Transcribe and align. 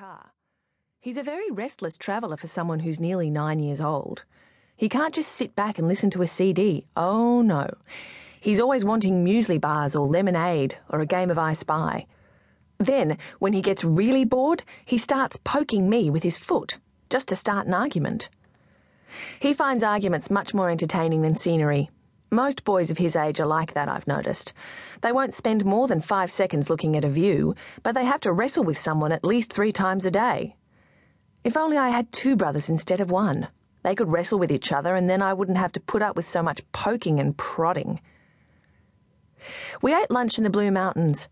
car. 0.00 0.32
He's 0.98 1.18
a 1.18 1.22
very 1.22 1.50
restless 1.50 1.98
traveller 1.98 2.38
for 2.38 2.46
someone 2.46 2.80
who's 2.80 2.98
nearly 2.98 3.28
nine 3.28 3.58
years 3.58 3.82
old. 3.82 4.24
He 4.74 4.88
can't 4.88 5.14
just 5.14 5.32
sit 5.32 5.54
back 5.54 5.78
and 5.78 5.86
listen 5.86 6.08
to 6.12 6.22
a 6.22 6.26
CD. 6.26 6.86
Oh 6.96 7.42
no. 7.42 7.68
He's 8.40 8.60
always 8.60 8.82
wanting 8.82 9.22
muesli 9.22 9.60
bars 9.60 9.94
or 9.94 10.06
lemonade 10.06 10.78
or 10.88 11.00
a 11.00 11.06
game 11.06 11.30
of 11.30 11.36
I 11.36 11.52
Spy. 11.52 12.06
Then, 12.78 13.18
when 13.40 13.52
he 13.52 13.60
gets 13.60 13.84
really 13.84 14.24
bored, 14.24 14.62
he 14.86 14.96
starts 14.96 15.38
poking 15.44 15.90
me 15.90 16.08
with 16.08 16.22
his 16.22 16.38
foot, 16.38 16.78
just 17.10 17.28
to 17.28 17.36
start 17.36 17.66
an 17.66 17.74
argument. 17.74 18.30
He 19.38 19.52
finds 19.52 19.84
arguments 19.84 20.30
much 20.30 20.54
more 20.54 20.70
entertaining 20.70 21.20
than 21.20 21.36
scenery. 21.36 21.90
Most 22.32 22.64
boys 22.64 22.92
of 22.92 22.98
his 22.98 23.16
age 23.16 23.40
are 23.40 23.46
like 23.46 23.74
that, 23.74 23.88
I've 23.88 24.06
noticed. 24.06 24.52
They 25.00 25.10
won't 25.10 25.34
spend 25.34 25.64
more 25.64 25.88
than 25.88 26.00
five 26.00 26.30
seconds 26.30 26.70
looking 26.70 26.96
at 26.96 27.04
a 27.04 27.08
view, 27.08 27.56
but 27.82 27.96
they 27.96 28.04
have 28.04 28.20
to 28.20 28.32
wrestle 28.32 28.62
with 28.62 28.78
someone 28.78 29.10
at 29.10 29.24
least 29.24 29.52
three 29.52 29.72
times 29.72 30.04
a 30.04 30.12
day. 30.12 30.54
If 31.42 31.56
only 31.56 31.76
I 31.76 31.88
had 31.88 32.12
two 32.12 32.36
brothers 32.36 32.70
instead 32.70 33.00
of 33.00 33.10
one. 33.10 33.48
They 33.82 33.96
could 33.96 34.12
wrestle 34.12 34.38
with 34.38 34.52
each 34.52 34.70
other, 34.70 34.94
and 34.94 35.10
then 35.10 35.22
I 35.22 35.32
wouldn't 35.32 35.58
have 35.58 35.72
to 35.72 35.80
put 35.80 36.02
up 36.02 36.14
with 36.14 36.26
so 36.26 36.42
much 36.42 36.60
poking 36.70 37.18
and 37.18 37.36
prodding. 37.36 38.00
We 39.82 39.94
ate 39.94 40.10
lunch 40.10 40.38
in 40.38 40.44
the 40.44 40.50
Blue 40.50 40.70
Mountains. 40.70 41.28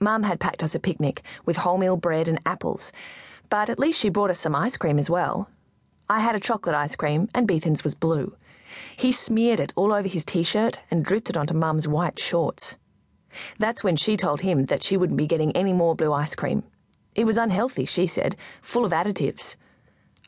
Mum 0.00 0.22
had 0.22 0.40
packed 0.40 0.62
us 0.62 0.74
a 0.74 0.80
picnic 0.80 1.22
with 1.44 1.58
wholemeal 1.58 2.00
bread 2.00 2.28
and 2.28 2.40
apples, 2.46 2.92
but 3.50 3.68
at 3.68 3.78
least 3.78 4.00
she 4.00 4.08
brought 4.08 4.30
us 4.30 4.38
some 4.38 4.54
ice 4.54 4.78
cream 4.78 4.98
as 4.98 5.10
well. 5.10 5.50
I 6.08 6.20
had 6.20 6.34
a 6.34 6.40
chocolate 6.40 6.74
ice 6.74 6.96
cream, 6.96 7.28
and 7.34 7.46
Beethan's 7.46 7.84
was 7.84 7.94
blue. 7.94 8.34
He 8.96 9.12
smeared 9.12 9.60
it 9.60 9.72
all 9.76 9.92
over 9.92 10.08
his 10.08 10.24
t 10.24 10.42
shirt 10.42 10.80
and 10.90 11.04
dripped 11.04 11.30
it 11.30 11.36
onto 11.36 11.54
Mum's 11.54 11.88
white 11.88 12.18
shorts. 12.18 12.76
That's 13.58 13.84
when 13.84 13.96
she 13.96 14.16
told 14.16 14.40
him 14.40 14.66
that 14.66 14.82
she 14.82 14.96
wouldn't 14.96 15.16
be 15.16 15.26
getting 15.26 15.52
any 15.52 15.72
more 15.72 15.94
blue 15.94 16.12
ice 16.12 16.34
cream. 16.34 16.64
It 17.14 17.24
was 17.24 17.36
unhealthy, 17.36 17.84
she 17.84 18.06
said, 18.06 18.36
full 18.62 18.84
of 18.84 18.92
additives. 18.92 19.56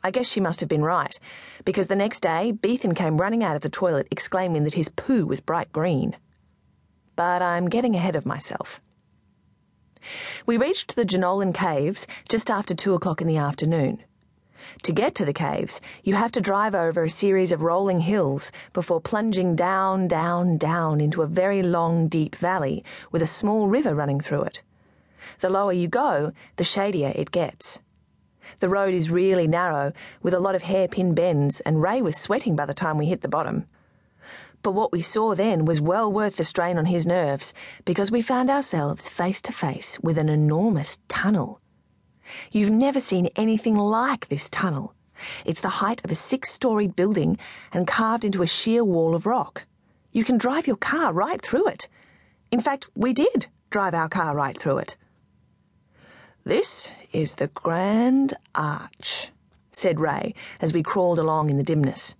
I 0.03 0.11
guess 0.11 0.27
she 0.27 0.41
must 0.41 0.59
have 0.59 0.69
been 0.69 0.83
right, 0.83 1.17
because 1.63 1.87
the 1.87 1.95
next 1.95 2.19
day, 2.19 2.51
Beethan 2.51 2.93
came 2.93 3.21
running 3.21 3.43
out 3.43 3.55
of 3.55 3.61
the 3.61 3.69
toilet 3.69 4.07
exclaiming 4.11 4.65
that 4.65 4.73
his 4.73 4.89
poo 4.89 5.25
was 5.25 5.39
bright 5.39 5.71
green. 5.71 6.17
But 7.15 7.41
I'm 7.41 7.69
getting 7.69 7.95
ahead 7.95 8.15
of 8.15 8.25
myself. 8.25 8.81
We 10.45 10.57
reached 10.57 10.95
the 10.95 11.05
Jenolan 11.05 11.53
Caves 11.53 12.05
just 12.27 12.49
after 12.49 12.75
two 12.75 12.93
o'clock 12.93 13.21
in 13.21 13.27
the 13.27 13.37
afternoon. 13.37 14.03
To 14.83 14.91
get 14.91 15.15
to 15.15 15.25
the 15.25 15.33
caves, 15.33 15.81
you 16.03 16.15
have 16.15 16.31
to 16.33 16.41
drive 16.41 16.75
over 16.75 17.03
a 17.03 17.09
series 17.09 17.51
of 17.51 17.61
rolling 17.61 18.01
hills 18.01 18.51
before 18.73 19.01
plunging 19.01 19.55
down, 19.55 20.07
down, 20.07 20.57
down 20.57 21.01
into 21.01 21.21
a 21.21 21.27
very 21.27 21.63
long, 21.63 22.07
deep 22.07 22.35
valley 22.35 22.83
with 23.11 23.21
a 23.21 23.27
small 23.27 23.67
river 23.67 23.95
running 23.95 24.19
through 24.19 24.43
it. 24.43 24.61
The 25.39 25.49
lower 25.49 25.73
you 25.73 25.87
go, 25.87 26.33
the 26.57 26.63
shadier 26.63 27.11
it 27.15 27.31
gets. 27.31 27.79
The 28.59 28.69
road 28.69 28.93
is 28.93 29.09
really 29.09 29.47
narrow, 29.47 29.93
with 30.21 30.33
a 30.33 30.39
lot 30.39 30.55
of 30.55 30.63
hairpin 30.63 31.13
bends, 31.13 31.61
and 31.61 31.81
Ray 31.81 32.01
was 32.01 32.17
sweating 32.17 32.55
by 32.55 32.65
the 32.65 32.73
time 32.73 32.97
we 32.97 33.05
hit 33.05 33.21
the 33.21 33.29
bottom. 33.29 33.65
But 34.61 34.73
what 34.73 34.91
we 34.91 35.01
saw 35.01 35.35
then 35.35 35.65
was 35.65 35.81
well 35.81 36.11
worth 36.11 36.37
the 36.37 36.43
strain 36.43 36.77
on 36.77 36.85
his 36.85 37.07
nerves, 37.07 37.53
because 37.85 38.11
we 38.11 38.21
found 38.21 38.49
ourselves 38.49 39.09
face 39.09 39.41
to 39.43 39.51
face 39.51 39.99
with 40.01 40.17
an 40.17 40.29
enormous 40.29 40.99
tunnel. 41.07 41.59
You've 42.51 42.71
never 42.71 42.99
seen 42.99 43.27
anything 43.35 43.75
like 43.75 44.27
this 44.27 44.49
tunnel. 44.49 44.93
It's 45.45 45.61
the 45.61 45.69
height 45.69 46.03
of 46.03 46.11
a 46.11 46.15
six 46.15 46.51
storied 46.51 46.95
building 46.95 47.37
and 47.71 47.87
carved 47.87 48.25
into 48.25 48.41
a 48.41 48.47
sheer 48.47 48.83
wall 48.83 49.15
of 49.15 49.25
rock. 49.25 49.65
You 50.11 50.23
can 50.23 50.37
drive 50.37 50.67
your 50.67 50.77
car 50.77 51.13
right 51.13 51.41
through 51.41 51.67
it. 51.67 51.87
In 52.51 52.59
fact, 52.59 52.87
we 52.95 53.13
did 53.13 53.47
drive 53.69 53.93
our 53.93 54.09
car 54.09 54.35
right 54.35 54.57
through 54.57 54.77
it. 54.77 54.95
This 56.43 56.91
is 57.11 57.35
the 57.35 57.47
Grand 57.47 58.33
Arch, 58.53 59.31
said 59.71 59.99
Ray 59.99 60.35
as 60.59 60.73
we 60.73 60.83
crawled 60.83 61.19
along 61.19 61.49
in 61.49 61.57
the 61.57 61.63
dimness. 61.63 62.15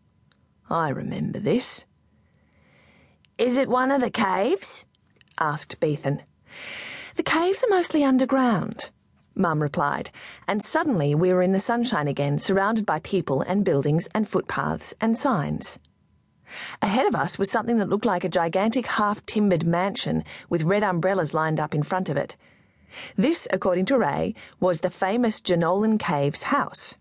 I 0.69 0.89
remember 0.89 1.39
this. 1.39 1.85
Is 3.37 3.57
it 3.57 3.67
one 3.67 3.91
of 3.91 4.01
the 4.01 4.09
caves? 4.09 4.85
asked 5.39 5.79
Beethan. 5.79 6.21
The 7.15 7.23
caves 7.23 7.63
are 7.63 7.69
mostly 7.69 8.03
underground. 8.03 8.89
Mum 9.35 9.61
replied, 9.61 10.11
and 10.47 10.63
suddenly 10.63 11.15
we 11.15 11.33
were 11.33 11.41
in 11.41 11.51
the 11.51 11.59
sunshine 11.59 12.07
again, 12.07 12.37
surrounded 12.37 12.85
by 12.85 12.99
people 12.99 13.41
and 13.41 13.65
buildings 13.65 14.07
and 14.13 14.27
footpaths 14.27 14.93
and 15.01 15.17
signs. 15.17 15.79
Ahead 16.81 17.07
of 17.07 17.15
us 17.15 17.39
was 17.39 17.49
something 17.49 17.77
that 17.77 17.89
looked 17.89 18.05
like 18.05 18.23
a 18.23 18.29
gigantic 18.29 18.85
half 18.85 19.25
timbered 19.25 19.65
mansion 19.65 20.23
with 20.49 20.63
red 20.63 20.83
umbrellas 20.83 21.33
lined 21.33 21.59
up 21.59 21.73
in 21.73 21.81
front 21.81 22.09
of 22.09 22.17
it. 22.17 22.35
This, 23.15 23.47
according 23.51 23.85
to 23.85 23.97
Ray, 23.97 24.35
was 24.59 24.81
the 24.81 24.91
famous 24.91 25.41
Jenolan 25.41 25.97
Caves 25.97 26.43
house. 26.43 26.95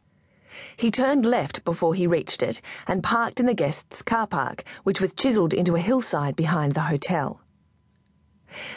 He 0.76 0.90
turned 0.90 1.26
left 1.26 1.64
before 1.64 1.94
he 1.94 2.06
reached 2.06 2.42
it 2.42 2.62
and 2.86 3.02
parked 3.02 3.40
in 3.40 3.46
the 3.46 3.54
guests' 3.54 4.02
car 4.02 4.26
park, 4.26 4.64
which 4.84 5.00
was 5.00 5.12
chiselled 5.12 5.52
into 5.52 5.76
a 5.76 5.80
hillside 5.80 6.36
behind 6.36 6.72
the 6.72 6.82
hotel. 6.82 7.40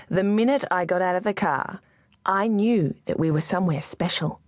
The 0.09 0.23
minute 0.23 0.65
I 0.71 0.85
got 0.85 1.01
out 1.01 1.15
of 1.15 1.23
the 1.23 1.33
car, 1.33 1.81
I 2.25 2.47
knew 2.47 2.95
that 3.05 3.19
we 3.19 3.29
were 3.29 3.41
somewhere 3.41 3.81
special. 3.81 4.41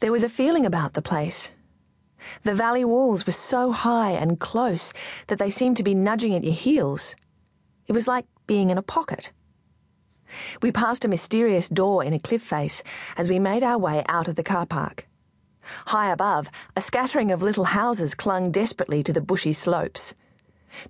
There 0.00 0.12
was 0.12 0.22
a 0.22 0.28
feeling 0.28 0.66
about 0.66 0.92
the 0.92 1.00
place. 1.00 1.52
The 2.42 2.54
valley 2.54 2.84
walls 2.84 3.26
were 3.26 3.32
so 3.32 3.72
high 3.72 4.10
and 4.10 4.38
close 4.38 4.92
that 5.28 5.38
they 5.38 5.48
seemed 5.48 5.78
to 5.78 5.82
be 5.82 5.94
nudging 5.94 6.34
at 6.34 6.44
your 6.44 6.52
heels. 6.52 7.16
It 7.86 7.92
was 7.92 8.06
like 8.06 8.26
being 8.46 8.70
in 8.70 8.78
a 8.78 8.82
pocket. 8.82 9.32
We 10.60 10.72
passed 10.72 11.04
a 11.04 11.08
mysterious 11.08 11.68
door 11.68 12.04
in 12.04 12.12
a 12.12 12.18
cliff 12.18 12.42
face 12.42 12.82
as 13.16 13.28
we 13.28 13.38
made 13.38 13.62
our 13.62 13.78
way 13.78 14.04
out 14.08 14.28
of 14.28 14.36
the 14.36 14.42
car 14.42 14.66
park. 14.66 15.06
High 15.86 16.12
above, 16.12 16.50
a 16.76 16.82
scattering 16.82 17.30
of 17.32 17.42
little 17.42 17.64
houses 17.64 18.14
clung 18.14 18.50
desperately 18.50 19.02
to 19.04 19.12
the 19.12 19.20
bushy 19.20 19.52
slopes. 19.52 20.14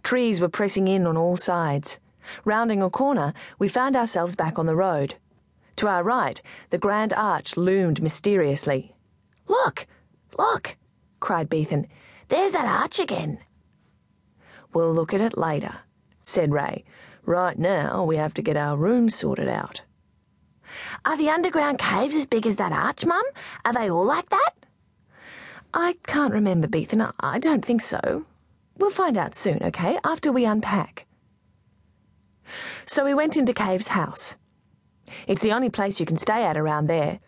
Trees 0.02 0.40
were 0.40 0.48
pressing 0.48 0.88
in 0.88 1.06
on 1.06 1.16
all 1.16 1.36
sides. 1.36 2.00
Rounding 2.44 2.82
a 2.82 2.90
corner, 2.90 3.32
we 3.58 3.68
found 3.68 3.96
ourselves 3.96 4.36
back 4.36 4.58
on 4.58 4.66
the 4.66 4.76
road. 4.76 5.14
To 5.82 5.88
our 5.88 6.04
right, 6.04 6.40
the 6.70 6.78
Grand 6.78 7.12
Arch 7.12 7.56
loomed 7.56 8.00
mysteriously. 8.00 8.94
Look! 9.48 9.88
Look! 10.38 10.76
cried 11.18 11.48
Beethan. 11.48 11.88
There's 12.28 12.52
that 12.52 12.66
arch 12.66 13.00
again. 13.00 13.40
We'll 14.72 14.94
look 14.94 15.12
at 15.12 15.20
it 15.20 15.36
later, 15.36 15.80
said 16.20 16.52
Ray. 16.52 16.84
Right 17.24 17.58
now, 17.58 18.04
we 18.04 18.14
have 18.14 18.32
to 18.34 18.42
get 18.42 18.56
our 18.56 18.76
rooms 18.76 19.16
sorted 19.16 19.48
out. 19.48 19.82
Are 21.04 21.16
the 21.16 21.30
underground 21.30 21.80
caves 21.80 22.14
as 22.14 22.26
big 22.26 22.46
as 22.46 22.54
that 22.56 22.70
arch, 22.70 23.04
Mum? 23.04 23.24
Are 23.64 23.72
they 23.72 23.90
all 23.90 24.04
like 24.04 24.30
that? 24.30 24.52
I 25.74 25.96
can't 26.06 26.32
remember, 26.32 26.68
Beethan. 26.68 27.08
I 27.18 27.40
don't 27.40 27.64
think 27.64 27.82
so. 27.82 28.24
We'll 28.78 28.90
find 28.90 29.16
out 29.16 29.34
soon, 29.34 29.60
okay? 29.64 29.98
After 30.04 30.30
we 30.30 30.44
unpack. 30.44 31.06
So 32.86 33.04
we 33.04 33.14
went 33.14 33.36
into 33.36 33.52
Cave's 33.52 33.88
house. 33.88 34.36
It's 35.26 35.42
the 35.42 35.52
only 35.52 35.70
place 35.70 36.00
you 36.00 36.06
can 36.06 36.16
stay 36.16 36.44
at 36.44 36.56
around 36.56 36.86
there. 36.86 37.20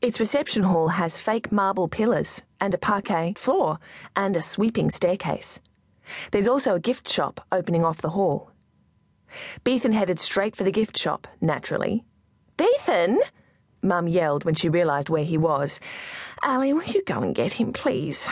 Its 0.00 0.20
reception 0.20 0.62
hall 0.62 0.88
has 0.88 1.18
fake 1.18 1.50
marble 1.50 1.88
pillars 1.88 2.42
and 2.60 2.74
a 2.74 2.78
parquet 2.78 3.34
floor 3.36 3.78
and 4.14 4.36
a 4.36 4.40
sweeping 4.40 4.90
staircase. 4.90 5.60
There's 6.30 6.48
also 6.48 6.74
a 6.74 6.80
gift 6.80 7.08
shop 7.08 7.44
opening 7.50 7.84
off 7.84 8.02
the 8.02 8.10
hall. 8.10 8.52
Beethan 9.64 9.92
headed 9.92 10.20
straight 10.20 10.54
for 10.54 10.64
the 10.64 10.70
gift 10.70 10.96
shop, 10.96 11.26
naturally. 11.40 12.04
Beethan! 12.56 13.18
Mum 13.82 14.08
yelled 14.08 14.44
when 14.44 14.54
she 14.54 14.68
realised 14.68 15.08
where 15.08 15.24
he 15.24 15.36
was. 15.36 15.80
Allie, 16.42 16.72
will 16.72 16.84
you 16.84 17.02
go 17.04 17.20
and 17.20 17.34
get 17.34 17.52
him, 17.52 17.72
please? 17.72 18.28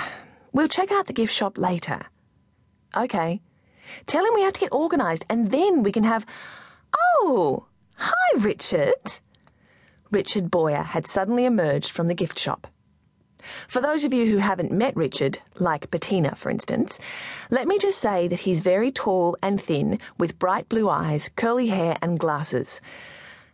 We'll 0.53 0.69
check 0.69 0.93
out 0.93 1.07
the 1.07 1.13
gift 1.13 1.35
shop 1.35 1.59
later. 1.59 2.07
OK. 2.95 3.41
Tell 4.07 4.25
him 4.25 4.35
we 4.35 4.43
have 4.43 4.53
to 4.55 4.61
get 4.61 4.73
organised 4.73 5.25
and 5.29 5.51
then 5.51 5.83
we 5.83 5.93
can 5.93 6.05
have. 6.05 6.25
Oh! 6.97 7.67
Hi, 7.97 8.39
Richard. 8.39 9.21
Richard 10.11 10.51
Boyer 10.51 10.83
had 10.83 11.07
suddenly 11.07 11.45
emerged 11.45 11.91
from 11.91 12.07
the 12.07 12.15
gift 12.15 12.39
shop. 12.39 12.67
For 13.69 13.81
those 13.81 14.05
of 14.05 14.13
you 14.15 14.27
who 14.31 14.39
haven't 14.39 14.73
met 14.73 14.97
Richard, 14.97 15.39
like 15.59 15.91
Bettina, 15.91 16.35
for 16.35 16.51
instance, 16.51 16.99
let 17.51 17.69
me 17.69 17.79
just 17.79 17.99
say 17.99 18.27
that 18.29 18.41
he's 18.41 18.61
very 18.61 18.91
tall 18.91 19.37
and 19.43 19.61
thin, 19.61 19.99
with 20.19 20.39
bright 20.39 20.69
blue 20.69 20.89
eyes, 20.89 21.31
curly 21.37 21.67
hair, 21.67 21.97
and 22.01 22.19
glasses. 22.19 22.81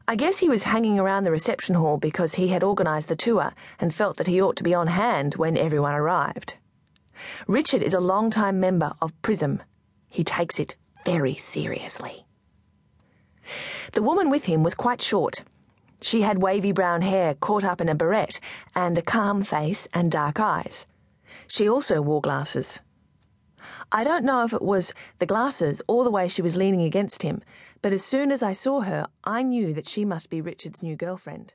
I 0.07 0.17
guess 0.17 0.39
he 0.39 0.49
was 0.49 0.63
hanging 0.65 0.99
around 0.99 1.25
the 1.25 1.31
reception 1.31 1.75
hall 1.75 1.97
because 1.97 2.35
he 2.35 2.49
had 2.49 2.65
organised 2.65 3.09
the 3.09 3.17
tour 3.17 3.53
and 3.79 3.95
felt 3.95 4.17
that 4.17 4.27
he 4.27 4.41
ought 4.41 4.57
to 4.57 4.65
be 4.65 4.75
on 4.75 4.87
hand 4.87 5.35
when 5.35 5.57
everyone 5.57 5.95
arrived. 5.95 6.55
Richard 7.47 7.83
is 7.83 7.95
a 7.95 8.01
long-time 8.01 8.59
member 8.61 8.93
of 9.03 9.21
PRISM. 9.23 9.63
He 10.09 10.25
takes 10.25 10.59
it 10.59 10.77
very 11.05 11.35
seriously. 11.35 12.27
The 13.93 14.03
woman 14.03 14.31
with 14.31 14.45
him 14.45 14.63
was 14.63 14.75
quite 14.75 15.03
short. 15.03 15.45
She 16.01 16.23
had 16.23 16.43
wavy 16.43 16.73
brown 16.73 17.03
hair 17.03 17.35
caught 17.35 17.65
up 17.65 17.81
in 17.81 17.89
a 17.89 17.95
barrette 17.95 18.41
and 18.75 18.97
a 18.97 19.03
calm 19.03 19.43
face 19.43 19.87
and 19.93 20.11
dark 20.11 20.41
eyes. 20.41 20.87
She 21.47 21.69
also 21.69 22.01
wore 22.01 22.21
glasses. 22.21 22.81
I 23.93 24.05
don't 24.05 24.25
know 24.25 24.45
if 24.45 24.53
it 24.53 24.63
was 24.63 24.95
the 25.19 25.27
glasses 25.27 25.83
or 25.89 26.05
the 26.05 26.11
way 26.11 26.29
she 26.29 26.43
was 26.43 26.57
leaning 26.57 26.83
against 26.83 27.23
him, 27.23 27.43
but 27.83 27.93
as 27.93 28.05
soon 28.05 28.31
as 28.33 28.43
I 28.43 28.53
saw 28.53 28.81
her, 28.81 29.07
I 29.25 29.43
knew 29.43 29.75
that 29.75 29.89
she 29.89 30.05
must 30.05 30.31
be 30.31 30.41
Richard's 30.41 30.83
new 30.83 30.97
girlfriend. 30.97 31.55